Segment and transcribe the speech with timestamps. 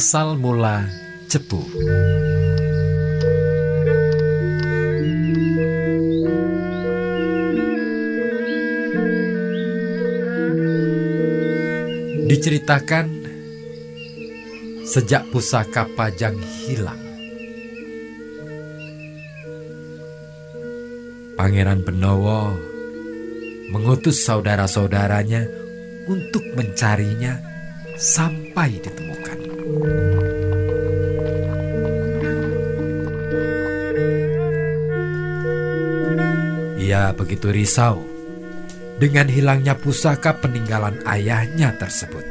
[0.00, 0.88] Asal mula
[1.28, 1.60] cepu.
[12.32, 13.12] Diceritakan
[14.88, 16.96] sejak pusaka pajang hilang.
[21.36, 22.56] Pangeran Benowo
[23.68, 25.44] mengutus saudara-saudaranya
[26.08, 27.36] untuk mencarinya
[28.00, 29.49] sampai ditemukan.
[36.80, 38.02] Ia begitu risau
[38.98, 42.26] dengan hilangnya pusaka peninggalan ayahnya tersebut.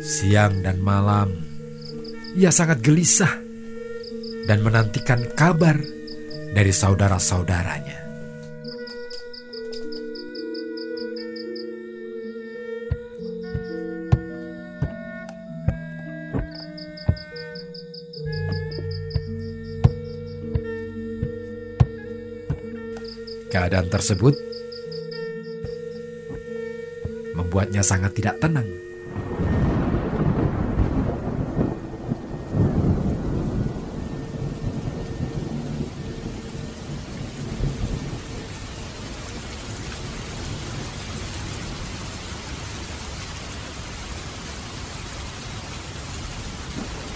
[0.00, 1.44] Siang dan malam,
[2.32, 3.36] ia sangat gelisah
[4.48, 5.76] dan menantikan kabar
[6.56, 8.07] dari saudara-saudaranya.
[23.48, 24.36] Keadaan tersebut
[27.32, 28.68] membuatnya sangat tidak tenang.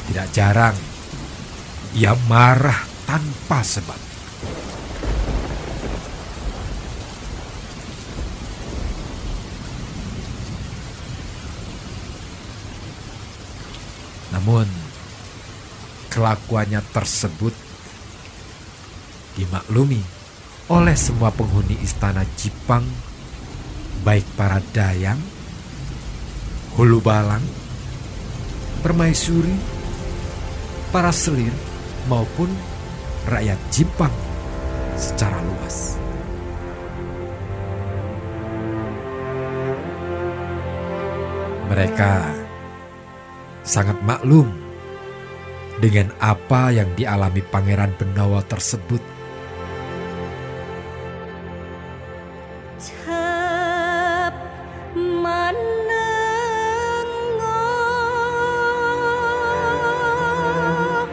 [0.09, 0.77] Tidak jarang
[1.93, 4.12] ia marah tanpa sebab.
[14.43, 14.67] Namun,
[16.11, 17.55] kelakuannya tersebut
[19.39, 20.03] dimaklumi
[20.67, 22.83] oleh semua penghuni istana Jipang,
[24.03, 25.23] baik para dayang,
[26.75, 27.47] hulu balang,
[28.83, 29.55] permaisuri,
[30.91, 31.55] para selir,
[32.11, 32.51] maupun
[33.31, 34.17] rakyat Jipang
[34.99, 36.03] secara luas.
[41.71, 42.42] Mereka
[43.63, 44.51] sangat maklum
[45.83, 49.03] dengan apa yang dialami Pangeran Benawa tersebut.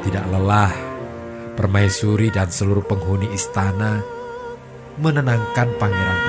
[0.06, 0.74] Tidak lelah,
[1.54, 4.02] permaisuri dan seluruh penghuni istana
[4.98, 6.29] menenangkan Pangeran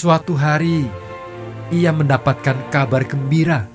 [0.00, 0.88] suatu hari
[1.68, 3.68] ia mendapatkan kabar gembira.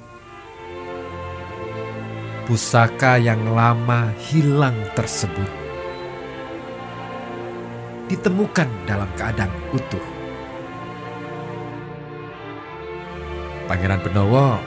[2.50, 5.46] Pusaka yang lama hilang tersebut
[8.10, 10.06] ditemukan dalam keadaan utuh.
[13.70, 14.58] Pangeran Benowo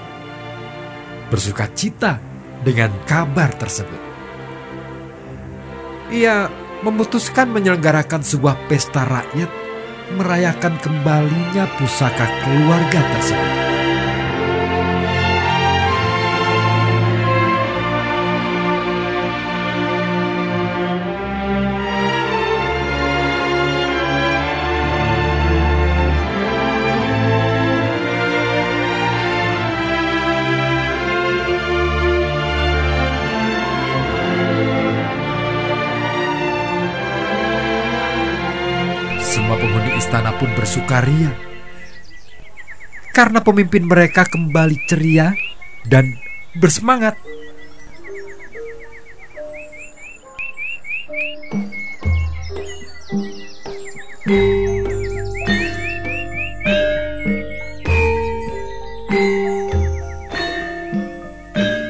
[1.26, 2.22] bersuka cita
[2.62, 4.02] dengan kabar tersebut.
[6.14, 6.46] Ia
[6.87, 9.57] memutuskan menyelenggarakan sebuah pesta rakyat
[10.16, 13.52] merayakan kembalinya pusaka keluarga tersebut.
[40.38, 41.35] Pun bersukaria
[43.19, 45.35] karena pemimpin mereka kembali ceria
[45.90, 46.06] dan
[46.55, 47.19] bersemangat.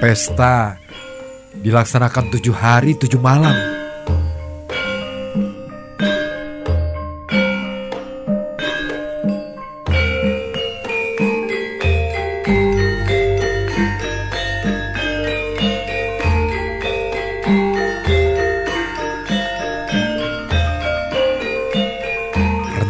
[0.00, 0.80] Pesta
[1.60, 3.67] dilaksanakan tujuh hari tujuh malam.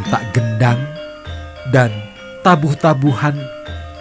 [0.09, 0.81] Rentak gendang
[1.69, 1.93] dan
[2.41, 3.37] tabuh-tabuhan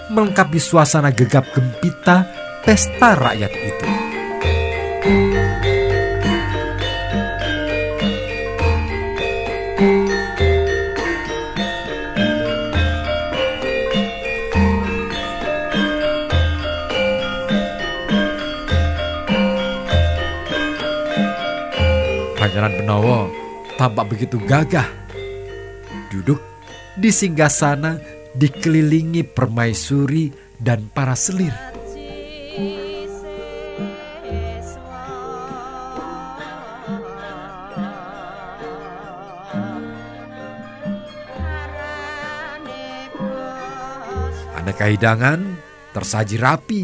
[0.07, 2.23] melengkapi suasana gegap gempita
[2.63, 3.87] pesta rakyat itu.
[22.39, 23.27] Pangeran Benowo
[23.75, 25.06] tampak begitu gagah.
[26.07, 26.39] Duduk
[26.95, 27.99] di singgasana
[28.31, 31.51] dikelilingi permaisuri dan para selir.
[44.57, 45.43] Aneka hidangan
[45.91, 46.81] tersaji rapi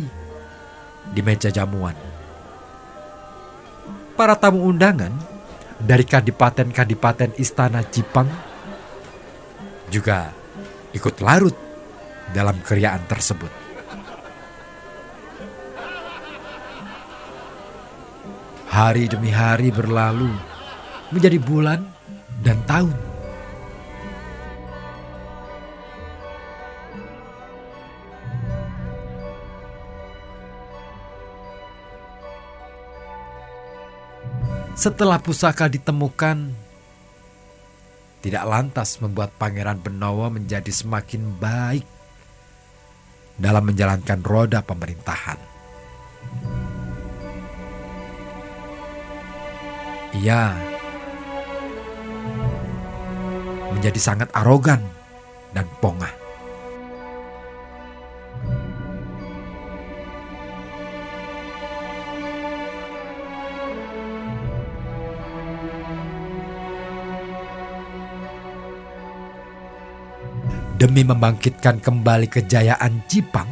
[1.16, 1.96] di meja jamuan.
[4.14, 5.16] Para tamu undangan
[5.82, 8.53] dari kadipaten-kadipaten istana Jipang
[9.94, 10.34] juga
[10.90, 11.54] ikut larut
[12.34, 13.54] dalam keriaan tersebut.
[18.74, 20.34] Hari demi hari berlalu
[21.14, 21.86] menjadi bulan
[22.42, 22.98] dan tahun.
[34.74, 36.63] Setelah pusaka ditemukan,
[38.24, 41.84] tidak lantas membuat Pangeran Benowo menjadi semakin baik
[43.36, 45.36] dalam menjalankan roda pemerintahan.
[50.24, 50.56] Ia
[53.76, 54.80] menjadi sangat arogan
[55.52, 56.23] dan pongah.
[70.84, 73.48] Demi membangkitkan kembali kejayaan Jipang,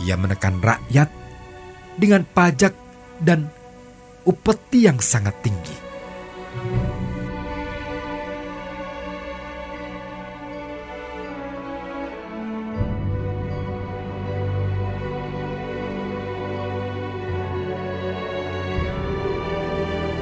[0.00, 1.12] ia menekan rakyat
[2.00, 2.72] dengan pajak
[3.20, 3.44] dan
[4.24, 5.76] upeti yang sangat tinggi.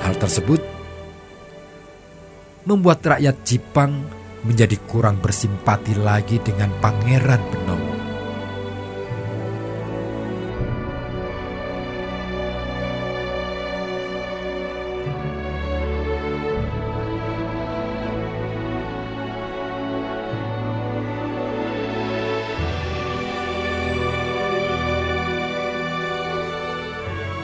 [0.02, 0.58] Hal tersebut
[2.66, 7.94] membuat rakyat Jipang menjadi kurang bersimpati lagi dengan Pangeran Benowo.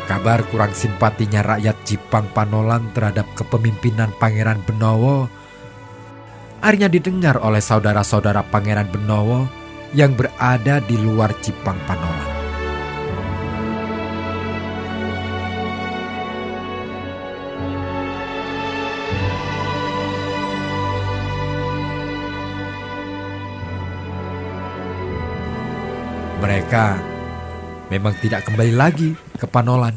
[0.06, 5.45] Kabar kurang simpatinya rakyat Jipang Panolan terhadap kepemimpinan Pangeran Benowo
[6.66, 9.46] akhirnya didengar oleh saudara-saudara Pangeran Benowo
[9.94, 12.34] yang berada di luar Jipang Panolan.
[26.42, 26.86] Mereka
[27.94, 29.94] memang tidak kembali lagi ke Panolan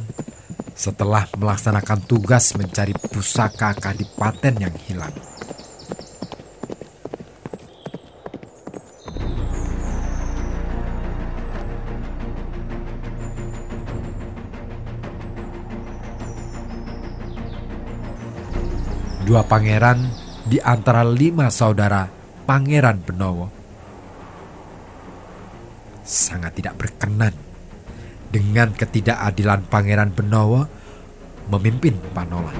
[0.78, 5.29] setelah melaksanakan tugas mencari pusaka kadipaten yang hilang.
[19.30, 20.10] Dua pangeran
[20.50, 22.10] di antara lima saudara
[22.50, 23.46] Pangeran Benowo
[26.02, 27.38] sangat tidak berkenan
[28.34, 30.66] dengan ketidakadilan Pangeran Benowo
[31.46, 32.58] memimpin Panolan.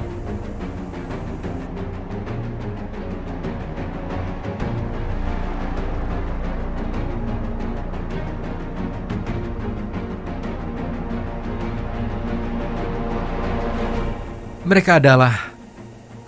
[14.70, 15.49] Mereka adalah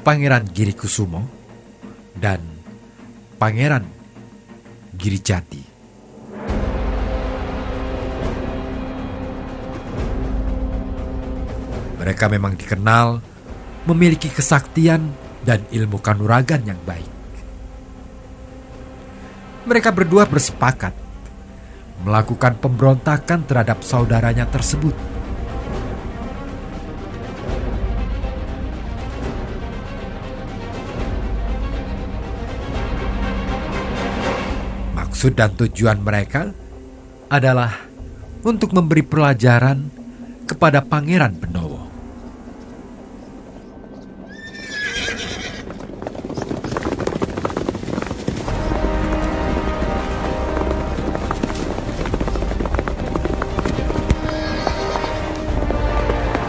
[0.01, 1.21] Pangeran Giri Kusumo,
[2.17, 2.41] dan
[3.37, 3.85] Pangeran
[4.97, 5.61] Girijati.
[12.01, 13.21] Mereka memang dikenal
[13.85, 15.13] memiliki kesaktian
[15.45, 17.09] dan ilmu kanuragan yang baik.
[19.69, 20.97] Mereka berdua bersepakat
[22.01, 25.20] melakukan pemberontakan terhadap saudaranya tersebut.
[35.21, 36.49] Maksud dan tujuan mereka
[37.29, 37.69] adalah
[38.41, 39.85] untuk memberi pelajaran
[40.49, 41.85] kepada Pangeran Benowo.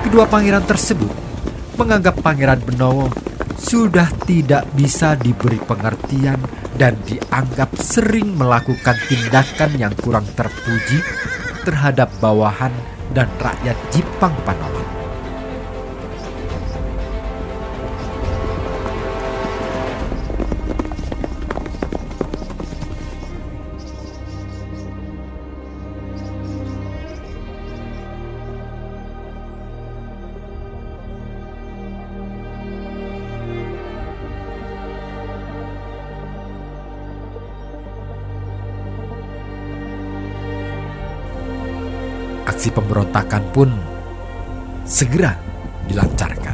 [0.01, 1.13] Kedua pangeran tersebut
[1.77, 3.13] menganggap Pangeran Benowo
[3.61, 11.05] sudah tidak bisa diberi pengertian dan dianggap sering melakukan tindakan yang kurang terpuji
[11.63, 12.73] terhadap bawahan
[13.13, 15.02] dan rakyat Jepang Panolan.
[42.53, 43.73] Aksi pemberontakan pun
[44.85, 45.33] segera
[45.89, 46.53] dilancarkan.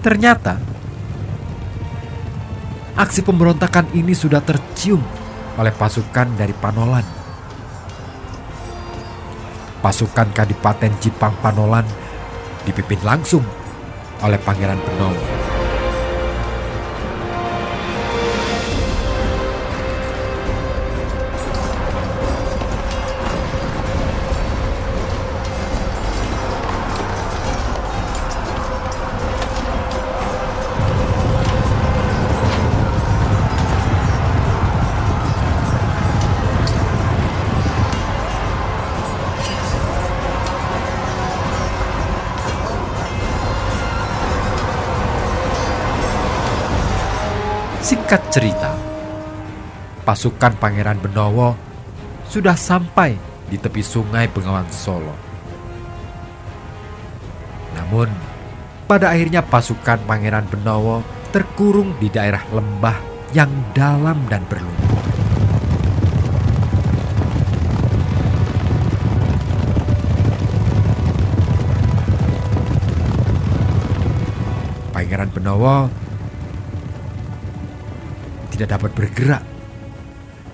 [0.00, 0.56] Ternyata
[2.96, 5.04] aksi pemberontakan ini sudah tercium
[5.60, 7.23] oleh pasukan dari Panolan
[9.84, 11.84] pasukan Kadipaten Jipang Panolan
[12.64, 13.44] dipimpin langsung
[14.24, 15.43] oleh Pangeran Benowo.
[48.14, 48.70] Singkat cerita,
[50.06, 51.58] pasukan Pangeran Benowo
[52.30, 53.18] sudah sampai
[53.50, 55.18] di tepi sungai Bengawan Solo.
[57.74, 58.06] Namun,
[58.86, 61.02] pada akhirnya pasukan Pangeran Benowo
[61.34, 62.94] terkurung di daerah lembah
[63.34, 65.02] yang dalam dan berlumpur.
[74.94, 76.03] Pangeran Benowo
[78.54, 79.42] tidak dapat bergerak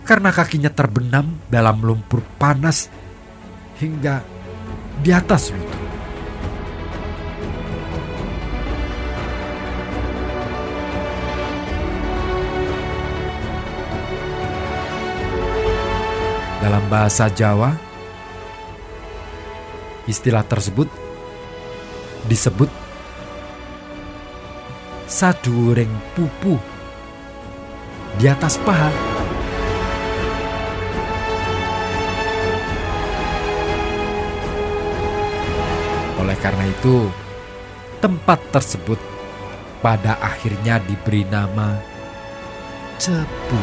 [0.08, 2.88] karena kakinya terbenam dalam lumpur panas
[3.76, 4.24] hingga
[5.04, 5.78] di atas lutut.
[16.60, 17.72] Dalam bahasa Jawa,
[20.08, 20.88] istilah tersebut
[22.28, 22.68] disebut
[25.08, 26.69] saduring pupu
[28.20, 28.92] di atas paha.
[36.20, 37.08] Oleh karena itu,
[38.04, 39.00] tempat tersebut
[39.80, 41.80] pada akhirnya diberi nama
[43.00, 43.60] Cepu.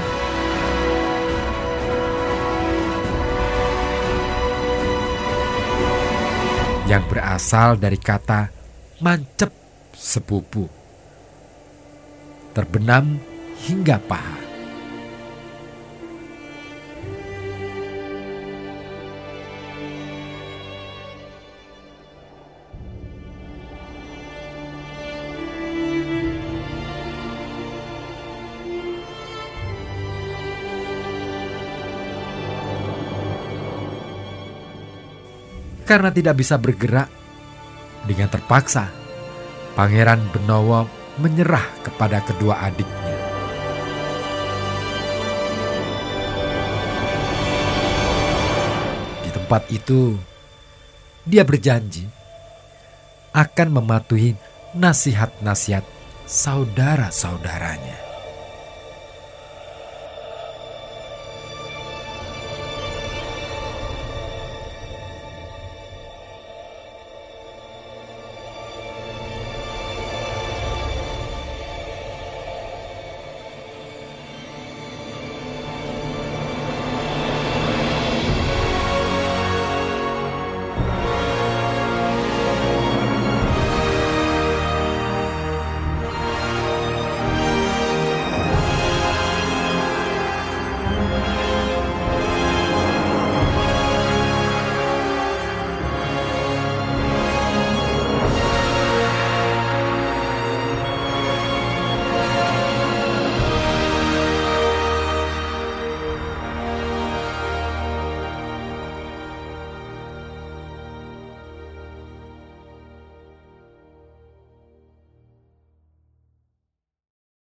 [6.90, 8.50] Yang berasal dari kata
[9.06, 9.54] mancep
[9.94, 10.66] sepupu.
[12.58, 13.22] Terbenam
[13.62, 14.47] hingga paha.
[35.88, 37.08] Karena tidak bisa bergerak,
[38.08, 38.88] dengan terpaksa
[39.76, 40.88] Pangeran Benowo
[41.22, 43.16] menyerah kepada kedua adiknya.
[49.22, 50.18] Di tempat itu,
[51.28, 52.10] dia berjanji
[53.36, 54.34] akan mematuhi
[54.74, 55.86] nasihat-nasihat
[56.26, 58.07] saudara-saudaranya.